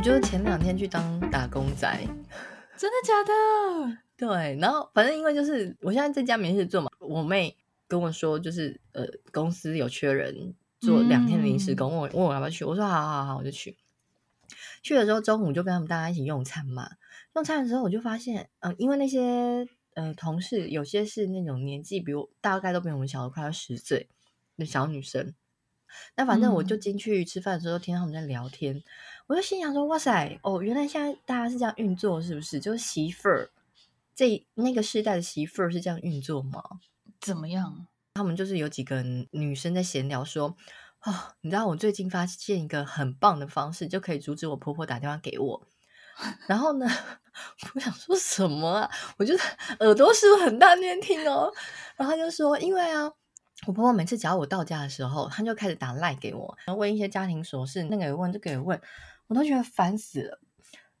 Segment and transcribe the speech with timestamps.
[0.00, 1.86] 我就是前两天去当打工仔，
[2.74, 3.98] 真的假的？
[4.16, 7.54] 对，然后反正因为就是我现在在家没事做嘛，我妹
[7.86, 13.76] 跟我说就是呃公司有缺人做两天临时工，问我问我要不要去，我说好好好，我就去。
[14.82, 16.92] 去了之后中午就跟他们大家一起用餐嘛，
[17.34, 24.08] 用餐的时候我就发现，嗯、呃，因为那些呃同事有些是那种年纪比我大概都比我们小了快要十岁
[24.56, 25.34] 的小女生。
[26.16, 28.82] 那反正我就进去吃饭的时候，听到他们在聊天，嗯、
[29.28, 32.58] 我就心想说：“哇塞，哦，原来现在大家是这样运作，是不是？
[32.60, 33.50] 就是媳妇儿，
[34.14, 36.62] 这那个世代的媳妇儿是这样运作吗？
[37.20, 37.86] 怎么样？
[38.14, 40.56] 他们就是有几个女生在闲聊说，
[41.04, 45.66] 哦，你知道我最近发现一个很棒的方式，就可以阻止我婆婆打电话给我。
[46.46, 46.86] 然后呢，
[47.74, 48.90] 我想说什么啊？
[49.16, 49.40] 我觉得
[49.86, 51.50] 耳朵是不是很大念听哦？
[51.96, 53.10] 然后他就说，因为啊。”
[53.66, 58.80] 我婆婆每次只要我到家的时候，她就开始打赖给我，然后问一些家庭琐事，那个也问，这个也问，
[59.26, 60.40] 我都觉得烦死了。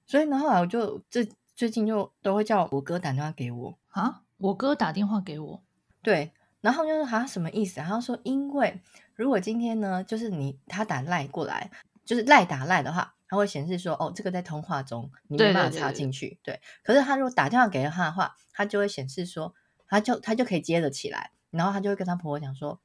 [0.06, 5.62] 所以呢，后来我就这最近就都会叫我哥打电话给我啊，我哥打电话给我，
[6.02, 7.80] 对，然后就是好像什么意思？
[7.80, 8.80] 然后说，因为
[9.14, 11.70] 如果今天呢，就是你他打赖过来，
[12.04, 16.38] 就是赖打赖的话，他会显示说，哦，这个在通话中，你没办法插进去。
[16.42, 19.54] 对，对，对，对，对，可是他如果打电话给他的话，他就会显示说，
[19.86, 21.30] 他就他就可以接得起来。
[21.50, 22.80] 然后她就会跟她婆婆讲说：“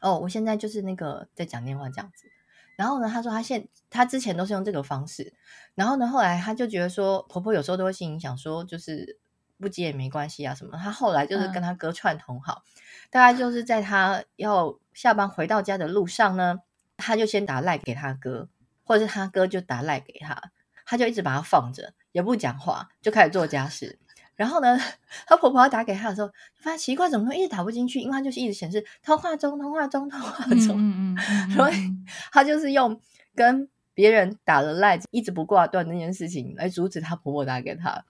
[0.00, 2.30] 哦，我现在就是那个在讲电话这样子。”
[2.76, 5.32] 然后呢，她说她现她之前都是用这个方式。
[5.74, 9.18] 然后呢，后来她就觉得说婆婆有时候都会心里想说，就是
[9.58, 10.76] 不接也没关系啊什么。
[10.76, 16.60] 她后来就是跟她哥串通好，嗯、大概就是在她要下班回到家的路上呢，
[16.96, 18.48] 她就先打赖给她哥，
[18.84, 20.52] 或者是她哥就打赖给她，
[20.84, 23.98] 她就一直把他放着，也不讲话，就开始做家事。
[24.36, 24.78] 然后呢，
[25.26, 26.28] 她婆婆要打给她的时候，
[26.60, 28.00] 发现奇怪，怎么会一直打不进去？
[28.00, 30.76] 因为她就是一直显示通话中、通话中、通话中。
[30.78, 31.50] 嗯嗯嗯。
[31.50, 31.74] 所以
[32.30, 33.00] 她就是用
[33.34, 38.04] 跟别人打了赖，一直不挂断那件事情来阻止她婆婆打给她。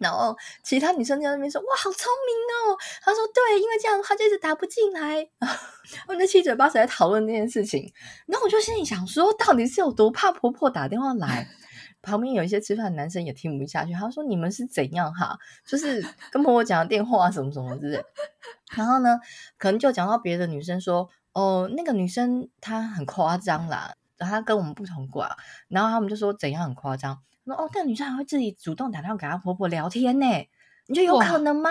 [0.00, 5.24] 然后其他女生在那边说：“哇，好聪明哦！”她说：“对，因为这样她就一直打不进来。
[6.08, 7.90] ”我们七嘴八舌在讨论那件事情。
[8.26, 11.48] 然后我就心里想说，到底是有多怕婆婆打电话来？
[12.04, 15.38] 旁边有一些吃饭的男生也听不下去，他说：“你们是怎样哈？
[15.66, 18.04] 就是跟婆婆讲的电话什么什么之类。”
[18.76, 19.18] 然后呢，
[19.58, 25.36] 可能就讲到别的女生说：“哦，那个女生她很夸张啦，她跟我们不同挂。”
[25.68, 30.26] 然后他们就说：“怎样很夸张？”说：“哦，那个女生还会自己主动打电话给她婆婆聊天呢，
[30.86, 31.70] 你觉得有可能吗？”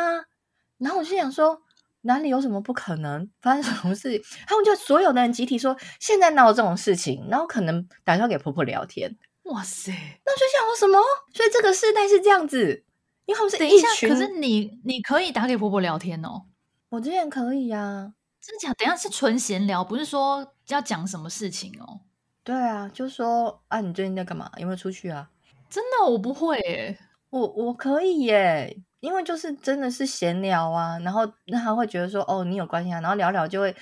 [0.79, 1.61] 然后我就想说
[2.01, 3.29] ：“哪里有什么不可能？
[3.41, 7.27] 发生什么事？”他们就所有的人集体说：“现在哪有这种事情？
[7.29, 9.91] 然后可能打电话给婆婆聊天。”哇塞！
[10.25, 10.99] 那就想说什么？
[11.33, 12.85] 所以这个世代是这样子，
[13.25, 14.09] 因为他们是一群。
[14.09, 16.43] 可是你你可以打给婆婆聊天哦。
[16.89, 18.73] 我之前可以呀、啊，真的假？
[18.73, 21.99] 等一下是纯闲聊，不是说要讲什么事情哦。
[22.43, 24.49] 对啊，就说啊，你最近在干嘛？
[24.57, 25.29] 有没有出去啊？
[25.69, 26.97] 真的，我不会耶。
[27.29, 33.75] 我我可以耶，因为就是真的是闲聊啊，然后那他会觉得说哦，你有关系啊，然后聊聊就会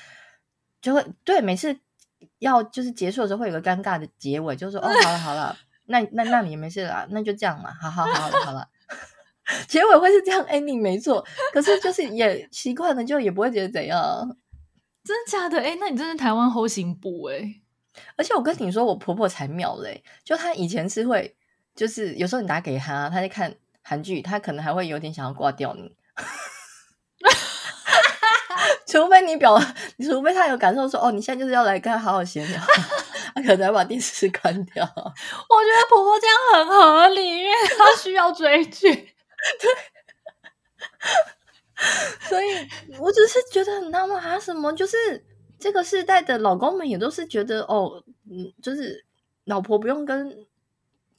[0.82, 1.80] 就会对每次。
[2.42, 8.68] 要就是结束的时候会有个尴尬的结尾，就是说哦，好了好了， 那那那你也没事了，那就这样嘛，好好好了好了，
[9.70, 14.36] 结尾会是这样 ending 没错，可是就是也 习惯了，就也不会觉得怎样，
[15.04, 15.62] 真的假的？
[15.62, 17.62] 哎，那你真是台湾后行部哎，
[18.18, 21.36] 而且我跟你说，我婆婆才妙嘞，就她以前是会，
[21.76, 25.96] 就是有时候你打给她，她在看韩剧，她可能还会有点想要挂掉你。
[28.92, 29.58] 除非你表，
[30.04, 32.62] 除非他有感受说，哦，你现在就是要来跟他好好闲聊，
[33.34, 34.84] 他可能要把电视关掉。
[34.84, 38.94] 我觉得婆婆这样很合理，因为她需要追剧。
[38.94, 39.72] 对，
[42.28, 42.68] 所以
[43.00, 44.74] 我只是觉得很纳闷，啊什么？
[44.74, 45.26] 就是
[45.58, 49.06] 这个世代的老公们也都是觉得，哦，嗯，就是
[49.46, 50.46] 老婆不用跟，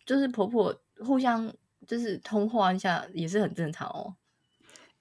[0.05, 1.50] 就是婆婆互相
[1.87, 4.15] 就是通话一下，也是很正常哦。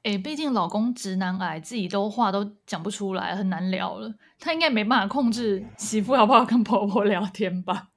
[0.04, 4.16] 哎，毕竟老公直男癌，自己都话都讲不出来，很难聊了。
[4.40, 7.90] 他应该没办法控制媳妇好不好跟婆婆聊天吧？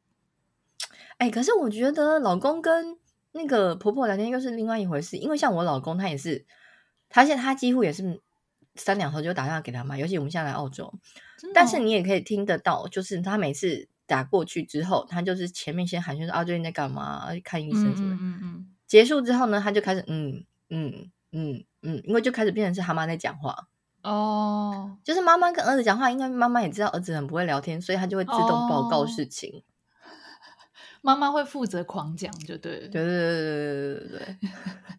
[1.16, 2.98] 哎，可是我觉得老公跟
[3.32, 5.16] 那个婆婆聊天又是另外一回事。
[5.16, 6.44] 因为像我老公，他也是，
[7.08, 8.20] 他现在他几乎也是
[8.74, 9.96] 三两头就打电话给他妈。
[9.96, 10.98] 尤其我们现在来澳洲，哦、
[11.54, 17.28] 但是你也可以听得到，就是他每次打过去之后，他就是前面先寒暄说啊，最近在干嘛？
[17.42, 18.14] 看医生什么？
[18.14, 21.10] 嗯嗯，嗯，嗯结束之后呢，他就开始嗯嗯嗯。
[21.36, 21.64] 嗯，
[22.04, 23.68] 因为就开始变成是他妈在讲话
[24.02, 24.98] 哦，oh.
[25.04, 29.62] 就是妈妈跟儿子讲话，应该妈妈也知道儿子很不会聊天，所以他就会自动报告事情。
[31.02, 31.36] 妈妈、oh.
[31.36, 34.50] 会负责狂讲，就对，对对对对对对对。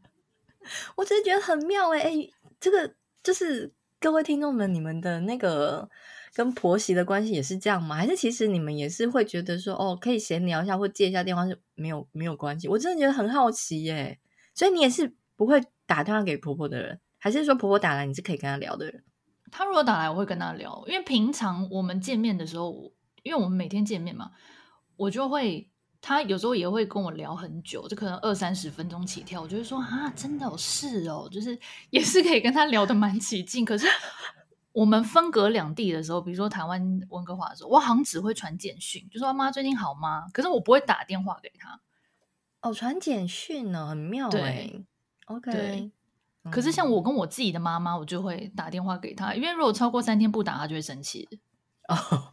[0.95, 2.29] 我只是觉得很妙哎、欸、哎，
[2.59, 5.87] 这个就是各位听众们，你们的那个
[6.33, 7.95] 跟婆媳的关系也是这样吗？
[7.95, 12.67] 还是其实你们也是会觉得说，哦，可以闲聊一下或接一下电话是没有没有关系？
[12.67, 14.19] 我真的觉得很好奇耶。
[14.55, 19.03] 所以你也是不会打电话给婆婆的人，还是说婆婆打来你是可以跟她聊的人？
[19.51, 22.91] 她如果打来，我会跟她聊，因为平常我们见面的时候，
[23.23, 24.31] 因为我们每天见面嘛，
[24.95, 25.69] 我就会。
[26.01, 29.41] 她有时候也会跟我聊很久，就可能二三十分钟起跳。
[29.41, 31.57] 我就会说啊，真的有事哦，就是
[31.89, 33.65] 也是可以跟她聊得蛮起劲。
[33.65, 33.87] 可是
[34.71, 40.27] 我们分隔两地的时候，比如说台湾温哥华的时候，我好像只会传简讯，就说妈最近好吗？
[40.31, 41.81] 可是我不会打电话给她。
[42.61, 44.69] 哦，传简讯呢，很妙哎。
[45.25, 45.51] OK。
[45.51, 45.91] 对。
[46.51, 51.27] 可是像我跟我自己的妈妈，我就会打电话给她，因为如果超过三天不打，她就会生气。
[51.87, 52.31] 哦。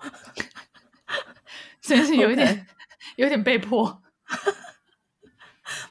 [1.81, 2.67] 真是有一点。
[3.17, 3.85] 有点被迫，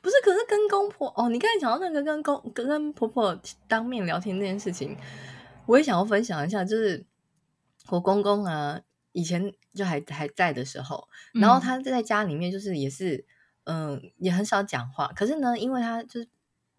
[0.01, 0.15] 不是？
[0.23, 4.97] 可是跟公婆哦，你刚才讲到那个跟公跟跟婆婆当面聊天那件事情，
[5.67, 6.63] 我也想要分享一下。
[6.65, 7.05] 就是
[7.89, 8.81] 我公公啊，
[9.11, 13.23] 以前就还还在的时候，然后他在家里面就是也是
[13.65, 15.07] 嗯、呃，也很少讲话。
[15.15, 16.29] 可是呢，因为他就是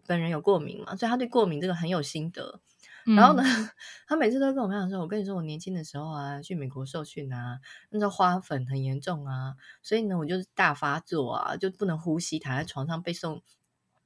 [0.07, 2.59] 本人有过敏嘛，所以他对过敏这个很有心得。
[3.05, 3.69] 然后呢，嗯、
[4.07, 7.59] 他每次都跟我分享说：“我跟你说，我年轻的时候啊，去美国受训啊，
[7.89, 13.41] 那时候花粉很严重啊，所以呢，我就是大发作啊，就不能呼吸，躺在床上被送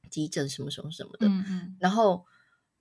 [0.09, 1.27] 急诊什么什么什么的。
[1.27, 1.77] 嗯嗯。
[1.79, 2.25] 然后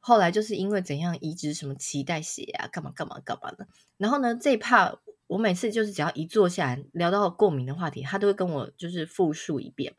[0.01, 3.69] 后来就是因为怎样移植什么脐带血啊，干嘛干嘛干嘛的。
[3.99, 4.97] 然后呢，这一趴
[5.27, 9.95] 我每次就是只要一坐下来聊到过敏的话题，他都会跟我就是复述一遍。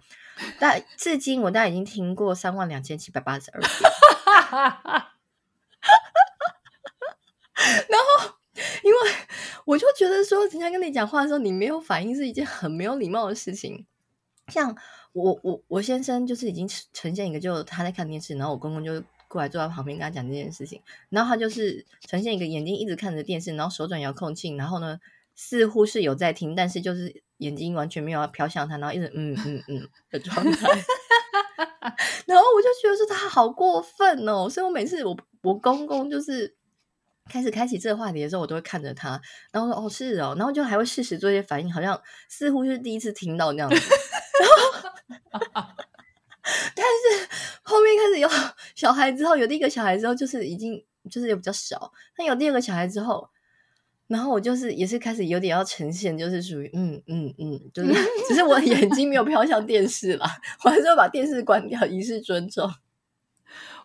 [0.59, 3.71] 但 至今我大概已经听过三万两千七百八十二遍。
[7.89, 8.35] 然后，
[8.83, 8.97] 因为
[9.65, 13.85] 我就觉得说，人家跟你讲话的时候，你没有反应是一件很没有礼貌的事情。
[14.50, 14.77] 像
[15.12, 25.00] 我，我，我先生就是已经呈现一个，就他在看电视，然后我公公就过来坐在旁边跟他讲这件事情，然后他就是呈现一个眼睛一直看着电视，然后手转遥控器，然后呢，
[25.38, 30.68] 似乎是有在听，但是就是眼睛完全没有要飘向他，然后一直嗯嗯嗯 的状态。
[32.25, 36.57] 然后我就觉得说他好过分哦，所以我每次我我公公就是。
[37.30, 43.75] 开始开启这个话题的时候，我都会看着他，然后说：“哦，是哦。”然后就还会适时做一些反应，好像似乎是第一次听到那样子。
[44.39, 44.50] 然
[45.60, 45.62] 后，
[46.74, 47.28] 但是
[47.63, 48.30] 后面开始有
[48.75, 50.81] 小孩之后，有第一个小孩之后，就是已经
[51.12, 51.92] 就是也比较少。
[52.16, 53.30] 但有第二个小孩之后，
[54.07, 57.94] 然后我就是也是开始有点要呈现，就是属于嗯嗯嗯，就是
[58.30, 60.25] 只是我眼睛没有飘向电视啦，
[60.63, 62.71] 我还是要把电视关掉，以示尊重。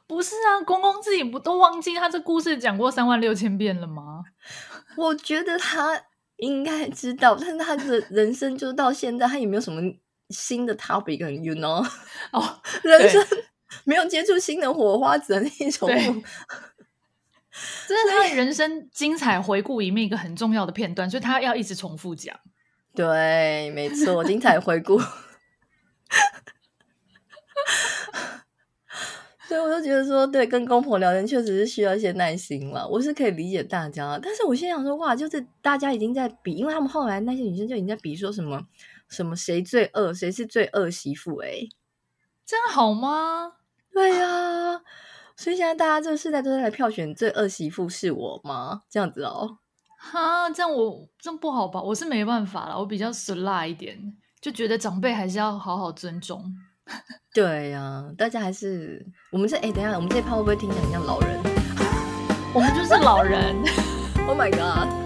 [0.07, 4.23] 不是啊，公公自己不都忘记他这故事讲过三万六千遍了吗？
[4.97, 6.03] 我觉得他
[6.37, 9.81] 应该知道，但是他的人生就到现在，他也没有什么
[10.29, 11.85] 新的 topic，you know？
[12.33, 13.25] 哦， 人生
[13.85, 15.89] 没有接触新的火花，只能一种。
[17.89, 22.39] 这是他人生精彩回顾里面一个很重要的片段，所以他要一直重复讲。
[22.95, 25.01] 对，没错，精彩回顾。
[29.49, 32.89] 所以我就觉得说，对，跟公婆聊天确实是需要一些耐心了。
[32.89, 38.63] 我是可以理解大家，但是我现在想说，哇，就是大家已经在比，因为他们后来那些女生就已经在比说什么
[39.11, 41.37] 什么谁最恶，谁是最恶媳妇。
[41.39, 41.69] 哎，
[42.47, 43.53] 这样好吗？
[43.93, 44.81] 对呀、啊，
[45.37, 48.83] 所以现在大家这个世代都在来票选最恶媳妇是我吗？
[48.91, 49.59] 这样子哦，
[49.99, 51.81] 哈，这样我这样不好吧？
[51.81, 53.99] 我是没办法了，我比较死辣一点，
[54.41, 56.45] 就觉得长辈还是要好好尊重。
[57.35, 61.41] 对呀、啊，大家还是我们这哎，等一下，我们这一趴会不会听起来很像老人？
[62.55, 63.57] 我们就是老人。
[64.29, 65.02] Oh my god！